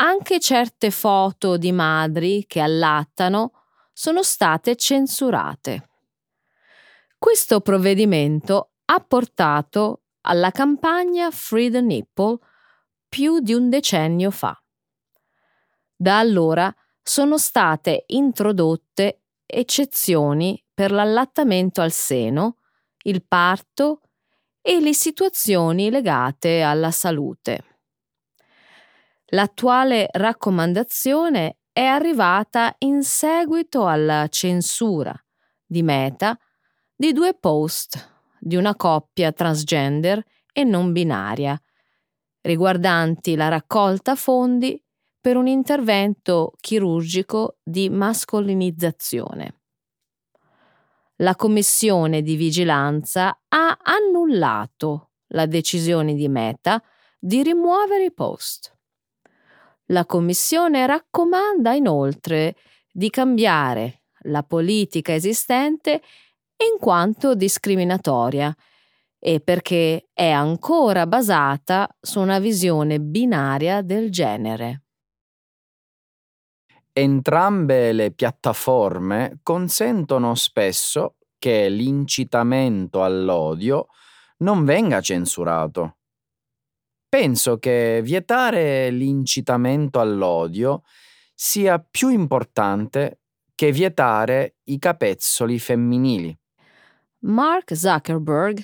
anche 0.01 0.39
certe 0.39 0.89
foto 0.89 1.57
di 1.57 1.71
madri 1.71 2.45
che 2.47 2.59
allattano 2.59 3.51
sono 3.93 4.23
state 4.23 4.75
censurate. 4.75 5.89
Questo 7.19 7.61
provvedimento 7.61 8.71
ha 8.85 8.99
portato 8.99 10.01
alla 10.21 10.49
campagna 10.49 11.29
Free 11.29 11.69
the 11.69 11.81
Nipple 11.81 12.39
più 13.07 13.41
di 13.41 13.53
un 13.53 13.69
decennio 13.69 14.31
fa. 14.31 14.59
Da 15.95 16.17
allora 16.17 16.73
sono 17.03 17.37
state 17.37 18.05
introdotte 18.07 19.21
eccezioni 19.45 20.63
per 20.73 20.91
l'allattamento 20.91 21.81
al 21.81 21.91
seno, 21.91 22.57
il 23.03 23.23
parto 23.23 24.01
e 24.61 24.79
le 24.79 24.95
situazioni 24.95 25.91
legate 25.91 26.63
alla 26.63 26.89
salute. 26.89 27.70
L'attuale 29.33 30.09
raccomandazione 30.11 31.59
è 31.71 31.83
arrivata 31.83 32.75
in 32.79 33.01
seguito 33.01 33.87
alla 33.87 34.27
censura 34.27 35.13
di 35.65 35.83
Meta 35.83 36.37
di 36.93 37.13
due 37.13 37.33
post 37.33 38.25
di 38.37 38.57
una 38.57 38.75
coppia 38.75 39.31
transgender 39.31 40.21
e 40.51 40.65
non 40.65 40.91
binaria, 40.91 41.57
riguardanti 42.41 43.35
la 43.35 43.47
raccolta 43.47 44.15
fondi 44.15 44.83
per 45.21 45.37
un 45.37 45.47
intervento 45.47 46.51
chirurgico 46.59 47.59
di 47.63 47.89
mascolinizzazione. 47.89 49.61
La 51.17 51.35
commissione 51.35 52.21
di 52.21 52.35
vigilanza 52.35 53.43
ha 53.47 53.77
annullato 53.81 55.11
la 55.27 55.45
decisione 55.45 56.15
di 56.15 56.27
Meta 56.27 56.83
di 57.17 57.43
rimuovere 57.43 58.05
i 58.05 58.13
post. 58.13 58.75
La 59.91 60.05
Commissione 60.05 60.85
raccomanda 60.85 61.73
inoltre 61.73 62.55
di 62.89 63.09
cambiare 63.09 64.03
la 64.25 64.41
politica 64.41 65.13
esistente 65.13 66.01
in 66.71 66.79
quanto 66.79 67.35
discriminatoria 67.35 68.55
e 69.19 69.41
perché 69.41 70.07
è 70.13 70.29
ancora 70.29 71.05
basata 71.07 71.89
su 71.99 72.21
una 72.21 72.39
visione 72.39 73.01
binaria 73.01 73.81
del 73.81 74.09
genere. 74.11 74.83
Entrambe 76.93 77.91
le 77.91 78.11
piattaforme 78.11 79.39
consentono 79.43 80.35
spesso 80.35 81.17
che 81.37 81.67
l'incitamento 81.67 83.03
all'odio 83.03 83.87
non 84.37 84.63
venga 84.63 85.01
censurato. 85.01 85.97
Penso 87.11 87.57
che 87.57 87.99
vietare 88.01 88.89
l'incitamento 88.89 89.99
all'odio 89.99 90.83
sia 91.35 91.77
più 91.77 92.07
importante 92.07 93.23
che 93.53 93.73
vietare 93.73 94.59
i 94.67 94.79
capezzoli 94.79 95.59
femminili. 95.59 96.33
Mark 97.23 97.75
Zuckerberg 97.75 98.63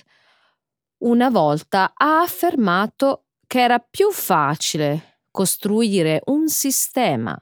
una 1.00 1.30
volta 1.30 1.92
ha 1.94 2.22
affermato 2.22 3.26
che 3.46 3.62
era 3.62 3.80
più 3.80 4.12
facile 4.12 5.20
costruire 5.30 6.22
un 6.28 6.48
sistema 6.48 7.38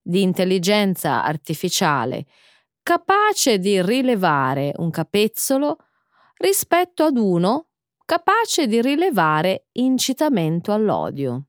di 0.00 0.22
intelligenza 0.22 1.24
artificiale 1.24 2.26
capace 2.80 3.58
di 3.58 3.82
rilevare 3.82 4.72
un 4.76 4.90
capezzolo 4.90 5.78
rispetto 6.36 7.02
ad 7.02 7.16
uno 7.16 7.70
capace 8.04 8.66
di 8.66 8.80
rilevare 8.80 9.66
incitamento 9.72 10.72
all'odio. 10.72 11.46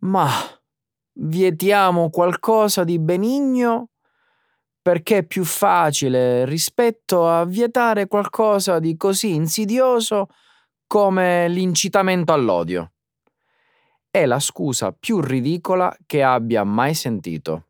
Ma 0.00 0.28
vietiamo 1.12 2.10
qualcosa 2.10 2.84
di 2.84 2.98
benigno 2.98 3.90
perché 4.80 5.18
è 5.18 5.26
più 5.26 5.44
facile 5.44 6.44
rispetto 6.46 7.28
a 7.28 7.44
vietare 7.44 8.06
qualcosa 8.06 8.78
di 8.78 8.96
così 8.96 9.34
insidioso 9.34 10.28
come 10.86 11.48
l'incitamento 11.48 12.32
all'odio. 12.32 12.92
È 14.10 14.24
la 14.24 14.40
scusa 14.40 14.92
più 14.92 15.20
ridicola 15.20 15.94
che 16.06 16.22
abbia 16.22 16.64
mai 16.64 16.94
sentito. 16.94 17.67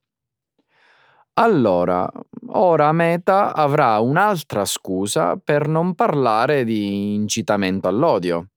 Allora, 1.40 2.10
ora 2.48 2.90
Meta 2.90 3.54
avrà 3.54 4.00
un'altra 4.00 4.64
scusa 4.64 5.36
per 5.36 5.68
non 5.68 5.94
parlare 5.94 6.64
di 6.64 7.14
incitamento 7.14 7.86
all'odio. 7.86 8.48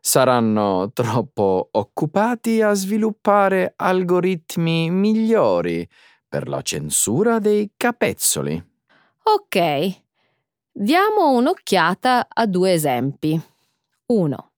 Saranno 0.00 0.90
troppo 0.92 1.68
occupati 1.70 2.60
a 2.60 2.72
sviluppare 2.72 3.74
algoritmi 3.76 4.90
migliori 4.90 5.88
per 6.26 6.48
la 6.48 6.60
censura 6.62 7.38
dei 7.38 7.70
capezzoli. 7.76 8.60
Ok, 9.22 10.02
diamo 10.72 11.30
un'occhiata 11.30 12.26
a 12.28 12.46
due 12.46 12.72
esempi. 12.72 13.40
1. 14.06 14.52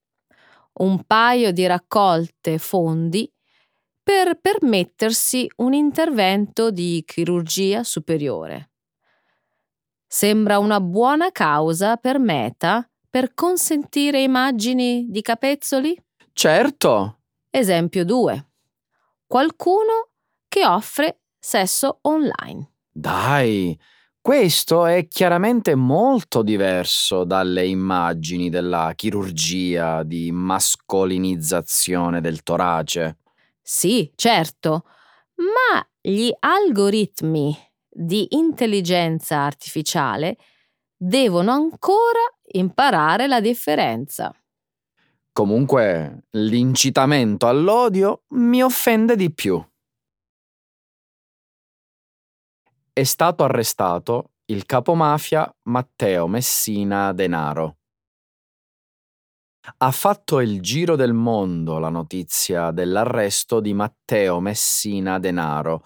Un 0.79 1.03
paio 1.05 1.51
di 1.51 1.67
raccolte 1.67 2.57
fondi 2.57 3.31
per 4.05 4.39
permettersi 4.39 5.49
un 5.57 5.73
intervento 5.73 6.69
di 6.69 7.01
chirurgia 7.03 7.83
superiore. 7.83 8.69
Sembra 10.05 10.59
una 10.59 10.79
buona 10.79 11.31
causa 11.31 11.97
per 11.97 12.19
Meta 12.19 12.87
per 13.09 13.33
consentire 13.33 14.21
immagini 14.21 15.07
di 15.09 15.23
capezzoli? 15.23 15.99
Certo, 16.33 17.21
Esempio 17.49 18.05
2. 18.05 18.47
Qualcuno 19.25 20.09
che 20.47 20.67
offre 20.67 21.21
sesso 21.39 21.97
online. 22.01 22.73
Dai, 22.91 23.75
questo 24.21 24.85
è 24.85 25.07
chiaramente 25.07 25.73
molto 25.73 26.43
diverso 26.43 27.23
dalle 27.23 27.65
immagini 27.65 28.49
della 28.49 28.91
chirurgia 28.93 30.03
di 30.03 30.31
mascolinizzazione 30.31 32.21
del 32.21 32.43
torace. 32.43 33.17
Sì, 33.67 34.11
certo, 34.15 34.85
ma 35.37 35.83
gli 35.99 36.31
algoritmi 36.39 37.57
di 37.89 38.27
intelligenza 38.35 39.39
artificiale 39.39 40.37
devono 40.95 41.51
ancora 41.51 42.19
imparare 42.51 43.25
la 43.25 43.39
differenza. 43.39 44.31
Comunque, 45.31 46.25
l'incitamento 46.31 47.47
all'odio 47.47 48.23
mi 48.29 48.61
offende 48.61 49.15
di 49.15 49.33
più. 49.33 49.61
È 52.91 53.03
stato 53.03 53.43
arrestato 53.43 54.31
il 54.45 54.65
capomafia 54.65 55.53
Matteo 55.63 56.27
Messina 56.27 57.13
Denaro. 57.13 57.77
Ha 59.77 59.91
fatto 59.91 60.39
il 60.39 60.61
giro 60.61 60.95
del 60.95 61.13
mondo 61.13 61.79
la 61.79 61.89
notizia 61.89 62.71
dell'arresto 62.71 63.59
di 63.59 63.73
Matteo 63.73 64.39
Messina 64.39 65.19
Denaro, 65.19 65.83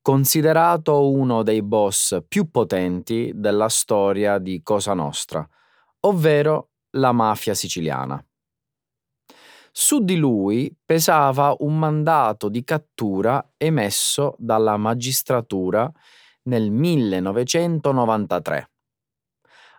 considerato 0.00 1.10
uno 1.10 1.42
dei 1.42 1.62
boss 1.62 2.22
più 2.26 2.50
potenti 2.50 3.32
della 3.34 3.68
storia 3.68 4.38
di 4.38 4.62
Cosa 4.62 4.94
Nostra, 4.94 5.46
ovvero 6.00 6.70
la 6.92 7.12
mafia 7.12 7.52
siciliana. 7.54 8.22
Su 9.72 10.02
di 10.02 10.16
lui 10.16 10.74
pesava 10.84 11.54
un 11.58 11.78
mandato 11.78 12.48
di 12.48 12.64
cattura 12.64 13.52
emesso 13.56 14.34
dalla 14.38 14.76
magistratura 14.76 15.90
nel 16.44 16.70
1993, 16.70 18.70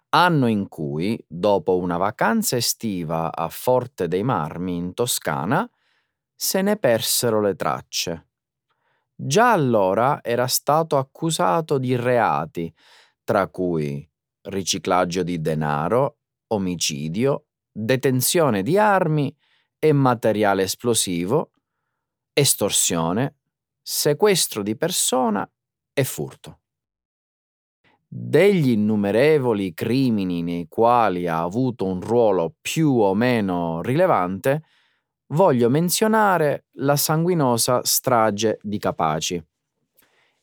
anno 0.09 0.47
in 0.47 0.67
cui, 0.67 1.23
dopo 1.27 1.77
una 1.77 1.97
vacanza 1.97 2.55
estiva 2.55 3.33
a 3.33 3.49
Forte 3.49 4.07
dei 4.07 4.23
Marmi 4.23 4.75
in 4.75 4.93
Toscana, 4.93 5.69
se 6.35 6.61
ne 6.61 6.77
persero 6.77 7.41
le 7.41 7.55
tracce. 7.55 8.27
Già 9.15 9.51
allora 9.51 10.21
era 10.23 10.47
stato 10.47 10.97
accusato 10.97 11.77
di 11.77 11.95
reati, 11.95 12.73
tra 13.23 13.47
cui 13.47 14.07
riciclaggio 14.43 15.23
di 15.23 15.41
denaro, 15.41 16.19
omicidio, 16.47 17.47
detenzione 17.71 18.63
di 18.63 18.77
armi 18.77 19.35
e 19.77 19.91
materiale 19.91 20.63
esplosivo, 20.63 21.51
estorsione, 22.33 23.35
sequestro 23.81 24.63
di 24.63 24.75
persona 24.77 25.49
e 25.93 26.03
furto. 26.03 26.58
Degli 28.11 28.69
innumerevoli 28.71 29.73
crimini 29.73 30.41
nei 30.41 30.67
quali 30.67 31.27
ha 31.27 31.41
avuto 31.41 31.85
un 31.85 32.01
ruolo 32.01 32.55
più 32.59 32.91
o 32.99 33.13
meno 33.13 33.81
rilevante, 33.83 34.63
voglio 35.27 35.69
menzionare 35.69 36.65
la 36.73 36.95
sanguinosa 36.95 37.81
strage 37.83 38.57
di 38.63 38.79
Capaci, 38.79 39.43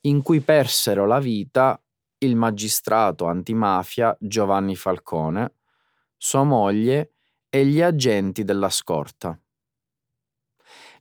in 0.03 0.23
cui 0.23 0.41
persero 0.41 1.07
la 1.07 1.19
vita 1.19 1.81
il 2.19 2.37
magistrato 2.37 3.27
antimafia 3.27 4.17
Giovanni 4.21 4.77
Falcone, 4.77 5.55
sua 6.17 6.45
moglie 6.45 7.15
e 7.49 7.67
gli 7.67 7.83
agenti 7.83 8.45
della 8.45 8.71
scorta. 8.71 9.39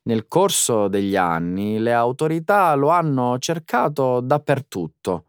Nel 0.03 0.27
corso 0.27 0.87
degli 0.87 1.15
anni 1.15 1.79
le 1.79 1.93
autorità 1.93 2.73
lo 2.75 2.89
hanno 2.89 3.37
cercato 3.39 4.19
dappertutto, 4.21 5.25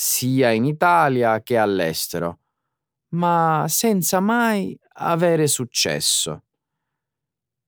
sia 0.00 0.52
in 0.52 0.64
Italia 0.64 1.42
che 1.42 1.58
all'estero, 1.58 2.42
ma 3.14 3.64
senza 3.68 4.20
mai 4.20 4.78
avere 4.92 5.48
successo. 5.48 6.44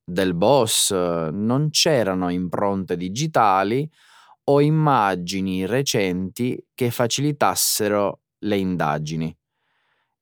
Del 0.04 0.34
boss 0.34 0.92
non 0.92 1.70
c'erano 1.70 2.28
impronte 2.28 2.96
digitali 2.96 3.90
o 4.44 4.60
immagini 4.60 5.66
recenti 5.66 6.64
che 6.72 6.92
facilitassero 6.92 8.20
le 8.44 8.56
indagini. 8.58 9.36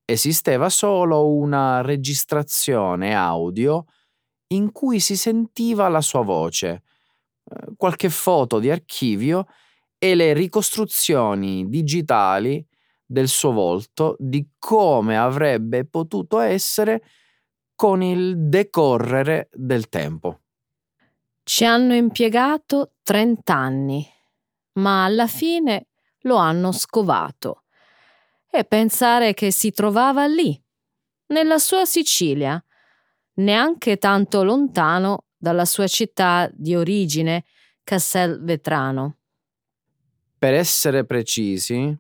Esisteva 0.07 0.71
solo 0.71 1.31
una 1.31 1.83
registrazione 1.83 3.14
audio 3.14 3.85
in 4.55 4.73
cui 4.73 4.99
si 4.99 5.14
sentiva 5.14 5.88
la 5.88 6.01
sua 6.01 6.23
voce, 6.23 6.68
eh, 7.44 7.75
qualche 7.77 8.09
foto 8.09 8.59
di 8.61 8.71
archivio 8.71 9.47
e 9.98 10.14
le 10.14 10.32
ricostruzioni 10.32 11.68
digitali 11.68 12.64
del 13.04 13.28
suo 13.28 13.52
volto 13.52 14.16
di 14.18 14.46
come 14.58 15.18
avrebbe 15.18 15.84
potuto 15.84 16.38
essere 16.38 17.02
con 17.74 18.02
il 18.02 18.48
decorrere 18.48 19.48
del 19.52 19.88
tempo. 19.88 20.40
Ci 21.42 21.64
hanno 21.64 21.94
impiegato 21.94 22.92
30 23.02 23.54
anni, 23.54 24.06
ma 24.74 25.04
alla 25.04 25.26
fine 25.26 25.87
lo 26.22 26.37
hanno 26.37 26.72
scovato. 26.72 27.64
E 28.50 28.64
pensare 28.64 29.34
che 29.34 29.50
si 29.50 29.70
trovava 29.70 30.26
lì, 30.26 30.61
nella 31.28 31.58
sua 31.58 31.84
Sicilia, 31.84 32.62
neanche 33.34 33.96
tanto 33.96 34.42
lontano 34.42 35.26
dalla 35.37 35.64
sua 35.64 35.87
città 35.87 36.50
di 36.52 36.74
origine, 36.74 37.44
Castelvetrano. 37.84 39.17
Per 40.38 40.55
essere 40.55 41.05
precisi, 41.05 41.98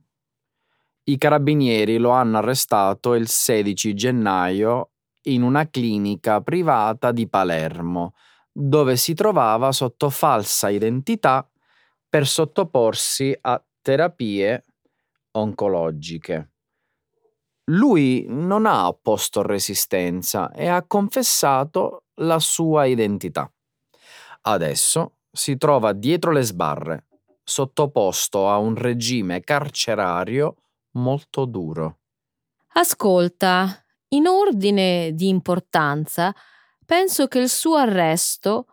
i 1.04 1.18
carabinieri 1.18 1.96
lo 1.98 2.10
hanno 2.10 2.38
arrestato 2.38 3.14
il 3.14 3.26
16 3.26 3.94
gennaio 3.94 4.92
in 5.22 5.42
una 5.42 5.68
clinica 5.68 6.40
privata 6.40 7.10
di 7.10 7.28
Palermo, 7.28 8.14
dove 8.52 8.96
si 8.96 9.14
trovava 9.14 9.72
sotto 9.72 10.08
falsa 10.08 10.68
identità 10.68 11.50
per 12.08 12.28
sottoporsi 12.28 13.36
a 13.40 13.60
terapie 13.82 14.64
oncologiche. 15.32 16.52
Lui 17.70 18.24
non 18.28 18.66
ha 18.66 18.86
opposto 18.86 19.42
resistenza 19.42 20.52
e 20.52 20.68
ha 20.68 20.86
confessato 20.86 22.04
la 22.20 22.38
sua 22.38 22.84
identità. 22.84 23.52
Adesso 24.42 25.16
si 25.30 25.56
trova 25.56 25.92
dietro 25.92 26.30
le 26.30 26.42
sbarre, 26.42 27.07
sottoposto 27.48 28.50
a 28.50 28.58
un 28.58 28.74
regime 28.74 29.40
carcerario 29.40 30.56
molto 30.92 31.46
duro. 31.46 32.00
Ascolta, 32.74 33.82
in 34.08 34.26
ordine 34.26 35.12
di 35.14 35.28
importanza, 35.28 36.34
penso 36.84 37.26
che 37.26 37.38
il 37.38 37.48
suo 37.48 37.76
arresto 37.76 38.66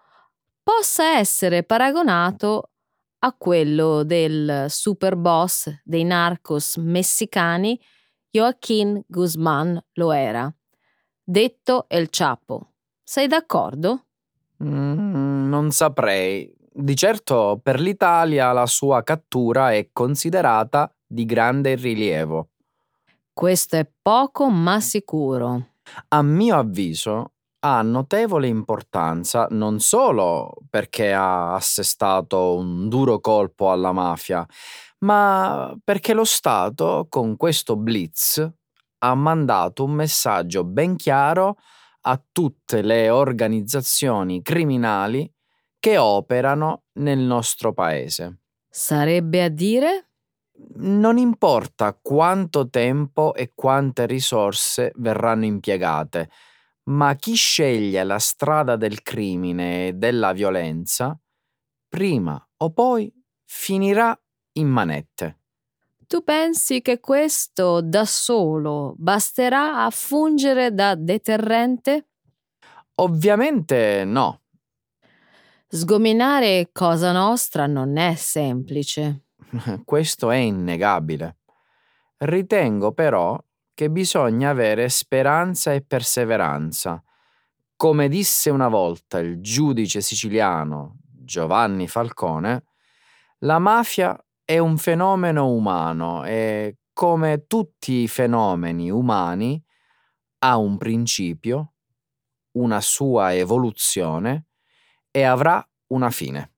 possa 0.61 1.17
essere 1.17 1.63
paragonato 1.63 2.71
a 3.19 3.33
quello 3.33 4.03
del 4.03 4.65
super 4.67 5.15
boss 5.15 5.73
dei 5.83 6.03
narcos 6.03 6.75
messicani 6.75 7.79
Joaquín 8.29 9.01
Guzmán 9.07 9.81
lo 9.93 10.11
era, 10.11 10.53
detto 11.23 11.85
El 11.87 12.09
Chapo. 12.09 12.73
Sei 13.01 13.27
d'accordo? 13.27 14.07
Mm, 14.61 15.47
non 15.47 15.71
saprei. 15.71 16.53
Di 16.77 16.93
certo 16.93 17.57
per 17.63 17.79
l'Italia 17.79 18.51
la 18.51 18.65
sua 18.65 19.01
cattura 19.01 19.71
è 19.71 19.91
considerata 19.93 20.93
di 21.07 21.23
grande 21.23 21.75
rilievo. 21.75 22.49
Questo 23.31 23.77
è 23.77 23.89
poco 24.01 24.49
ma 24.49 24.81
sicuro. 24.81 25.67
A 26.09 26.21
mio 26.21 26.57
avviso 26.57 27.31
ha 27.59 27.81
notevole 27.81 28.47
importanza 28.47 29.47
non 29.51 29.79
solo 29.79 30.51
perché 30.69 31.13
ha 31.13 31.55
assestato 31.55 32.55
un 32.57 32.89
duro 32.89 33.21
colpo 33.21 33.71
alla 33.71 33.93
mafia, 33.93 34.45
ma 35.05 35.73
perché 35.81 36.13
lo 36.13 36.25
Stato 36.25 37.07
con 37.07 37.37
questo 37.37 37.77
blitz 37.77 38.45
ha 38.97 39.15
mandato 39.15 39.85
un 39.85 39.91
messaggio 39.91 40.65
ben 40.65 40.97
chiaro 40.97 41.55
a 42.01 42.21
tutte 42.33 42.81
le 42.81 43.09
organizzazioni 43.09 44.41
criminali 44.41 45.31
che 45.85 45.99
operano 45.99 46.85
nel 46.93 47.19
nostro 47.19 47.71
paese. 47.71 48.39
Sarebbe 48.67 49.43
a 49.43 49.49
dire? 49.49 50.13
Non 50.77 51.19
importa 51.19 51.93
quanto 51.93 52.69
tempo 52.69 53.35
e 53.35 53.51
quante 53.53 54.07
risorse 54.07 54.93
verranno 54.95 55.45
impiegate, 55.45 56.31
ma 56.85 57.13
chi 57.13 57.35
sceglie 57.35 58.03
la 58.03 58.17
strada 58.17 58.77
del 58.77 59.03
crimine 59.03 59.89
e 59.89 59.93
della 59.93 60.33
violenza, 60.33 61.15
prima 61.87 62.43
o 62.57 62.71
poi 62.71 63.13
finirà 63.43 64.19
in 64.53 64.67
manette. 64.67 65.41
Tu 66.07 66.23
pensi 66.23 66.81
che 66.81 66.99
questo 66.99 67.81
da 67.81 68.05
solo 68.05 68.95
basterà 68.97 69.83
a 69.85 69.91
fungere 69.91 70.73
da 70.73 70.95
deterrente? 70.95 72.07
Ovviamente 72.95 74.03
no. 74.03 74.39
Sgominare 75.75 76.69
Cosa 76.71 77.11
Nostra 77.11 77.67
non 77.67 77.97
è 77.97 78.15
semplice. 78.15 79.25
Questo 79.83 80.31
è 80.31 80.37
innegabile. 80.37 81.39
Ritengo 82.19 82.93
però 82.93 83.37
che 83.73 83.89
bisogna 83.89 84.51
avere 84.51 84.87
speranza 84.87 85.73
e 85.73 85.81
perseveranza. 85.81 87.03
Come 87.75 88.07
disse 88.07 88.49
una 88.49 88.69
volta 88.69 89.19
il 89.19 89.41
giudice 89.41 89.99
siciliano 89.99 90.99
Giovanni 91.11 91.89
Falcone, 91.89 92.63
la 93.39 93.59
mafia 93.59 94.17
è 94.45 94.57
un 94.57 94.77
fenomeno 94.77 95.49
umano 95.49 96.23
e, 96.23 96.77
come 96.93 97.47
tutti 97.47 98.03
i 98.03 98.07
fenomeni 98.07 98.89
umani, 98.89 99.61
ha 100.39 100.55
un 100.55 100.77
principio, 100.77 101.73
una 102.51 102.79
sua 102.79 103.35
evoluzione 103.35 104.45
e 105.15 105.23
avrà 105.23 105.65
una 105.93 106.09
fine. 106.09 106.51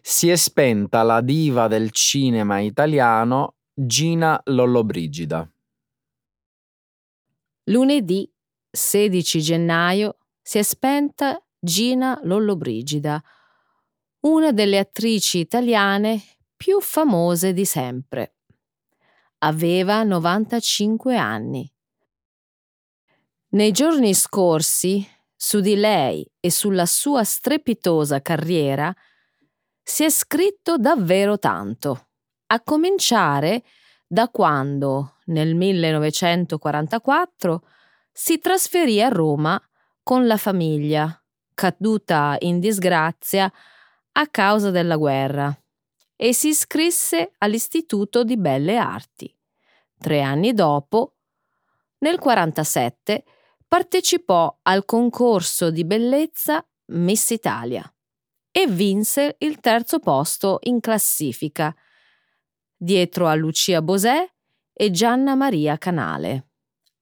Si 0.00 0.28
è 0.28 0.36
spenta 0.36 1.02
la 1.02 1.20
diva 1.20 1.66
del 1.66 1.90
cinema 1.90 2.60
italiano 2.60 3.56
Gina 3.74 4.40
Lollobrigida. 4.44 5.50
Lunedì 7.64 8.32
16 8.70 9.40
gennaio 9.40 10.18
si 10.40 10.58
è 10.58 10.62
spenta 10.62 11.44
Gina 11.58 12.20
Lollobrigida, 12.22 13.20
una 14.20 14.52
delle 14.52 14.78
attrici 14.78 15.38
italiane 15.38 16.22
più 16.54 16.80
famose 16.80 17.52
di 17.52 17.64
sempre. 17.64 18.36
Aveva 19.38 20.04
95 20.04 21.16
anni. 21.16 21.68
Nei 23.48 23.72
giorni 23.72 24.14
scorsi, 24.14 25.04
su 25.44 25.58
di 25.58 25.74
lei 25.74 26.24
e 26.38 26.52
sulla 26.52 26.86
sua 26.86 27.24
strepitosa 27.24 28.22
carriera, 28.22 28.94
si 29.82 30.04
è 30.04 30.08
scritto 30.08 30.78
davvero 30.78 31.36
tanto, 31.36 32.10
a 32.46 32.62
cominciare 32.62 33.64
da 34.06 34.28
quando, 34.28 35.16
nel 35.24 35.56
1944, 35.56 37.66
si 38.12 38.38
trasferì 38.38 39.02
a 39.02 39.08
Roma 39.08 39.60
con 40.04 40.28
la 40.28 40.36
famiglia, 40.36 41.20
caduta 41.54 42.36
in 42.38 42.60
disgrazia 42.60 43.52
a 44.12 44.26
causa 44.28 44.70
della 44.70 44.96
guerra, 44.96 45.52
e 46.14 46.32
si 46.32 46.50
iscrisse 46.50 47.32
all'Istituto 47.38 48.22
di 48.22 48.36
Belle 48.36 48.76
Arti. 48.76 49.36
Tre 49.98 50.22
anni 50.22 50.54
dopo, 50.54 51.16
nel 51.98 52.20
1947, 52.20 53.24
partecipò 53.72 54.58
al 54.64 54.84
concorso 54.84 55.70
di 55.70 55.86
bellezza 55.86 56.62
Miss 56.88 57.30
Italia 57.30 57.82
e 58.50 58.66
vinse 58.66 59.36
il 59.38 59.60
terzo 59.60 59.98
posto 59.98 60.58
in 60.64 60.78
classifica, 60.78 61.74
dietro 62.76 63.28
a 63.28 63.34
Lucia 63.34 63.80
Bosè 63.80 64.30
e 64.74 64.90
Gianna 64.90 65.34
Maria 65.36 65.78
Canale, 65.78 66.50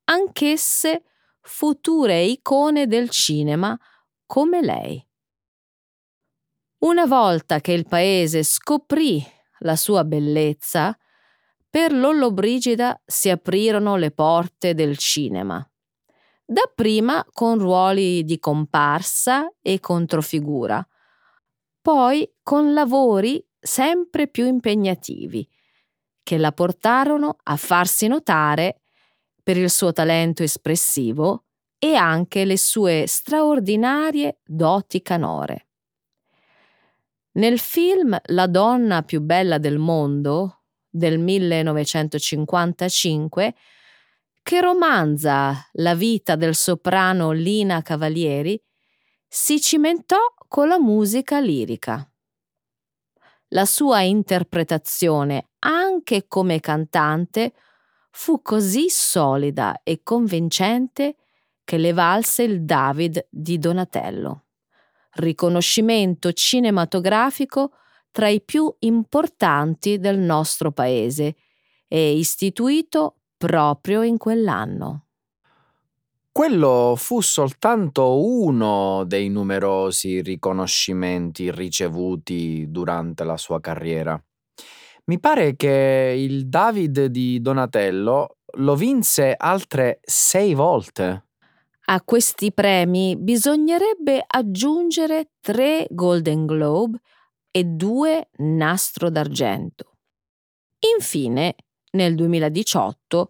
anch'esse 0.05 1.03
future 1.41 2.23
icone 2.23 2.87
del 2.87 3.11
cinema 3.11 3.77
come 4.25 4.63
lei. 4.63 5.05
Una 6.85 7.07
volta 7.07 7.59
che 7.59 7.73
il 7.73 7.89
paese 7.89 8.45
scoprì 8.45 9.21
la 9.63 9.75
sua 9.75 10.05
bellezza, 10.05 10.97
per 11.69 11.93
Lollobrigida 11.93 13.03
si 13.05 13.29
aprirono 13.29 13.97
le 13.97 14.13
porte 14.13 14.75
del 14.75 14.97
cinema. 14.99 15.65
Dapprima 16.51 17.25
con 17.33 17.61
ruoli 17.61 18.25
di 18.25 18.41
comparsa 18.41 19.53
e 19.63 19.79
controfigura, 19.79 20.85
poi 21.81 22.29
con 22.43 22.73
lavori 22.73 23.41
sempre 23.57 24.27
più 24.27 24.47
impegnativi, 24.47 25.49
che 26.25 26.39
la 26.39 26.51
portarono 26.51 27.37
a 27.45 27.55
farsi 27.55 28.09
notare 28.09 28.81
per 29.45 29.59
il 29.59 29.71
suo 29.71 29.93
talento 29.93 30.43
espressivo 30.43 31.45
e 31.79 31.95
anche 31.95 32.45
le 32.45 32.59
sue 32.59 33.05
straordinarie 33.07 34.41
doti 34.45 35.03
canore. 35.03 35.69
Nel 37.35 37.61
film 37.61 38.19
La 38.25 38.49
donna 38.49 39.03
più 39.03 39.21
bella 39.21 39.59
del 39.59 39.79
mondo 39.79 40.63
del 40.91 41.21
1955, 41.21 43.55
che 44.43 44.61
romanza 44.61 45.69
la 45.73 45.95
vita 45.95 46.37
del 46.37 46.55
soprano 46.55 47.33
Lina 47.33 47.83
Cavalieri, 47.83 48.61
si 49.27 49.61
cimentò 49.61 50.19
con 50.49 50.69
la 50.69 50.79
musica 50.79 51.39
lirica. 51.39 52.05
La 53.49 53.65
sua 53.65 54.03
interpretazione, 54.03 55.51
anche 55.61 56.27
come 56.27 56.61
cantante, 56.61 57.53
fu 58.11 58.43
così 58.43 58.89
solida 58.89 59.81
e 59.83 60.03
convincente 60.03 61.17
che 61.65 61.79
le 61.79 61.93
valse 61.93 62.43
il 62.43 62.65
David 62.65 63.27
di 63.31 63.59
Donatello, 63.59 64.47
riconoscimento 65.15 66.33
cinematografico 66.33 67.73
tra 68.11 68.29
i 68.29 68.41
più 68.43 68.73
importanti 68.81 69.99
del 69.99 70.19
nostro 70.19 70.73
paese 70.73 71.37
e 71.87 72.17
istituito 72.17 73.20
proprio 73.41 74.03
in 74.03 74.19
quell'anno. 74.19 75.07
Quello 76.31 76.93
fu 76.95 77.23
soltanto 77.23 78.23
uno 78.23 79.05
dei 79.07 79.31
numerosi 79.31 80.21
riconoscimenti 80.21 81.51
ricevuti 81.51 82.67
durante 82.69 83.25
la 83.25 83.39
sua 83.39 83.59
carriera. 83.59 84.23
Mi 85.07 85.19
pare 85.19 85.57
che 85.57 86.15
il 86.19 86.49
David 86.49 87.07
di 87.07 87.41
Donatello 87.41 88.37
lo 88.59 88.77
vinse 88.77 89.35
altre 89.35 90.01
sei 90.03 90.53
volte. 90.53 91.29
A 91.87 92.03
questi 92.03 92.53
premi 92.53 93.17
bisognerebbe 93.17 94.23
aggiungere 94.25 95.31
tre 95.41 95.87
Golden 95.89 96.45
Globe 96.45 96.99
e 97.51 97.65
due 97.65 98.29
Nastro 98.37 99.09
d'Argento. 99.09 99.97
Infine, 100.95 101.55
nel 101.93 102.15
2018, 102.15 103.29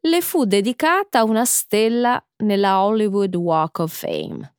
le 0.00 0.20
fu 0.20 0.44
dedicata 0.44 1.22
una 1.24 1.44
stella 1.44 2.22
nella 2.38 2.82
Hollywood 2.82 3.34
Walk 3.36 3.78
of 3.80 3.92
Fame, 3.92 4.56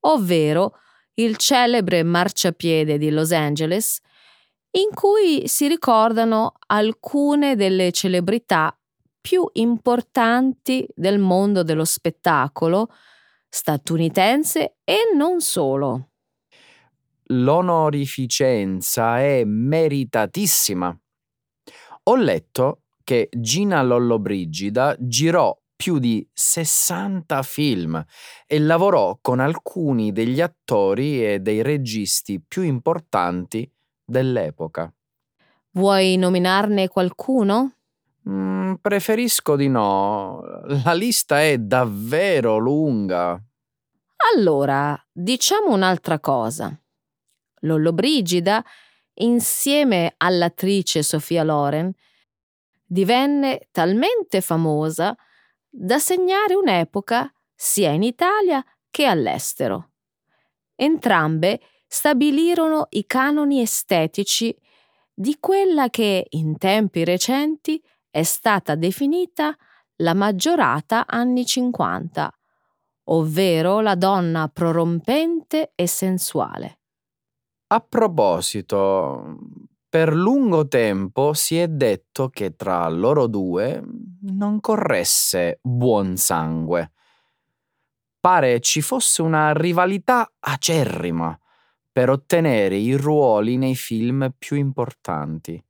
ovvero 0.00 0.78
il 1.14 1.36
celebre 1.36 2.02
marciapiede 2.02 2.98
di 2.98 3.10
Los 3.10 3.32
Angeles 3.32 4.00
in 4.72 4.92
cui 4.92 5.46
si 5.46 5.68
ricordano 5.68 6.54
alcune 6.66 7.54
delle 7.54 7.92
celebrità 7.92 8.76
più 9.20 9.48
importanti 9.52 10.86
del 10.94 11.18
mondo 11.18 11.62
dello 11.62 11.84
spettacolo 11.84 12.88
statunitense 13.48 14.78
e 14.82 14.96
non 15.14 15.40
solo. 15.40 16.08
L'onorificenza 17.28 19.20
è 19.20 19.44
meritatissima. 19.44 20.98
Ho 22.06 22.16
letto 22.16 22.82
che 23.02 23.30
Gina 23.32 23.82
Lollobrigida 23.82 24.94
girò 24.98 25.56
più 25.74 25.98
di 25.98 26.26
60 26.32 27.42
film 27.42 28.04
e 28.46 28.58
lavorò 28.58 29.18
con 29.20 29.40
alcuni 29.40 30.12
degli 30.12 30.40
attori 30.40 31.24
e 31.26 31.40
dei 31.40 31.62
registi 31.62 32.42
più 32.46 32.62
importanti 32.62 33.70
dell'epoca. 34.04 34.92
Vuoi 35.72 36.16
nominarne 36.16 36.88
qualcuno? 36.88 37.72
Mm, 38.28 38.74
preferisco 38.82 39.56
di 39.56 39.68
no. 39.68 40.42
La 40.84 40.92
lista 40.92 41.42
è 41.42 41.56
davvero 41.58 42.58
lunga. 42.58 43.42
Allora, 44.34 44.98
diciamo 45.10 45.72
un'altra 45.72 46.20
cosa. 46.20 46.78
Lollobrigida, 47.60 48.62
insieme 49.14 50.14
all'attrice 50.16 51.02
Sofia 51.02 51.42
Loren, 51.42 51.92
divenne 52.84 53.68
talmente 53.70 54.40
famosa 54.40 55.16
da 55.68 55.98
segnare 55.98 56.54
un'epoca 56.54 57.32
sia 57.54 57.90
in 57.90 58.02
Italia 58.02 58.64
che 58.90 59.06
all'estero. 59.06 59.90
Entrambe 60.74 61.60
stabilirono 61.86 62.86
i 62.90 63.06
canoni 63.06 63.60
estetici 63.60 64.56
di 65.12 65.36
quella 65.38 65.90
che 65.90 66.26
in 66.30 66.58
tempi 66.58 67.04
recenti 67.04 67.82
è 68.10 68.22
stata 68.22 68.74
definita 68.74 69.56
la 69.98 70.14
maggiorata 70.14 71.06
anni 71.06 71.46
50, 71.46 72.32
ovvero 73.04 73.80
la 73.80 73.94
donna 73.94 74.48
prorompente 74.48 75.72
e 75.74 75.86
sensuale. 75.86 76.78
A 77.74 77.80
proposito, 77.80 79.36
per 79.88 80.14
lungo 80.14 80.68
tempo 80.68 81.32
si 81.32 81.58
è 81.58 81.66
detto 81.66 82.28
che 82.28 82.54
tra 82.54 82.88
loro 82.88 83.26
due 83.26 83.82
non 84.20 84.60
corresse 84.60 85.58
buon 85.60 86.16
sangue. 86.16 86.92
pare 88.20 88.60
ci 88.60 88.80
fosse 88.80 89.22
una 89.22 89.52
rivalità 89.52 90.32
acerrima 90.38 91.36
per 91.90 92.10
ottenere 92.10 92.76
i 92.76 92.94
ruoli 92.94 93.56
nei 93.56 93.74
film 93.74 94.32
più 94.38 94.56
importanti. 94.56 95.60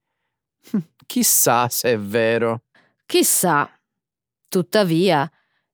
Chissà 1.06 1.70
se 1.70 1.92
è 1.92 1.98
vero. 1.98 2.64
Chissà. 3.06 3.66
Tuttavia, 4.46 5.26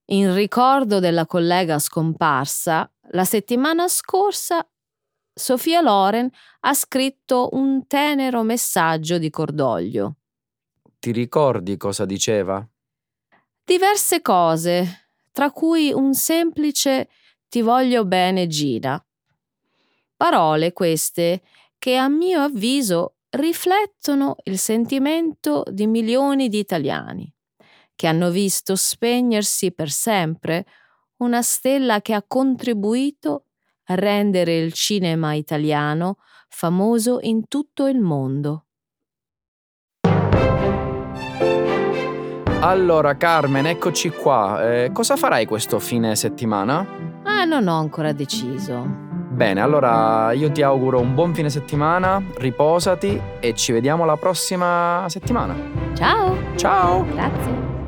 in 0.07 0.33
ricordo 0.33 1.01
della 1.01 1.27
collega 1.27 1.81
scomparsa, 1.81 2.89
la 3.11 3.25
settimana 3.25 3.89
scorsa 3.89 4.65
Sofia 5.33 5.81
Loren 5.81 6.31
ha 6.61 6.75
scritto 6.75 7.51
un 7.53 7.87
tenero 7.87 8.43
messaggio 8.43 9.19
di 9.19 9.31
cordoglio. 9.31 10.17
Ti 10.99 11.13
ricordi 11.13 11.77
cosa 11.77 12.05
diceva? 12.05 12.67
Diverse 13.65 14.21
cose, 14.21 15.09
tra 15.33 15.51
cui 15.51 15.93
un 15.93 16.15
semplice 16.15 17.09
ti 17.49 17.63
voglio 17.63 18.05
bene 18.05 18.47
Gina. 18.47 19.03
Parole 20.17 20.73
queste 20.73 21.43
che 21.79 21.97
a 21.97 22.09
mio 22.09 22.43
avviso 22.43 23.17
riflettono 23.31 24.37
il 24.45 24.59
sentimento 24.59 25.63
di 25.71 25.87
milioni 25.87 26.49
di 26.49 26.59
italiani 26.59 27.33
che 28.01 28.07
hanno 28.07 28.31
visto 28.31 28.77
spegnersi 28.77 29.73
per 29.73 29.91
sempre 29.91 30.65
una 31.17 31.43
stella 31.43 32.01
che 32.01 32.15
ha 32.15 32.25
contribuito 32.27 33.49
rendere 33.95 34.57
il 34.57 34.73
cinema 34.73 35.35
italiano 35.35 36.17
famoso 36.49 37.19
in 37.23 37.47
tutto 37.49 37.87
il 37.87 38.01
mondo. 38.01 38.65
Allora 42.61 43.17
Carmen, 43.17 43.67
eccoci 43.67 44.11
qua. 44.11 44.73
Eh, 44.73 44.91
cosa 44.93 45.17
farai 45.17 45.47
questo 45.47 45.79
fine 45.79 46.15
settimana? 46.15 46.87
Ah, 47.25 47.45
non 47.45 47.67
ho 47.69 47.79
ancora 47.79 48.13
deciso. 48.13 49.09
Bene, 49.31 49.63
allora 49.63 50.33
io 50.33 50.53
ti 50.53 50.61
auguro 50.61 51.01
un 51.01 51.15
buon 51.15 51.33
fine 51.33 51.49
settimana, 51.49 52.23
riposati 52.37 53.19
e 53.41 53.55
ci 53.55 53.73
vediamo 53.73 54.05
la 54.05 54.17
prossima 54.17 55.07
settimana. 55.09 55.55
Ciao! 55.95 56.37
Ciao! 56.57 57.07
Grazie! 57.15 57.80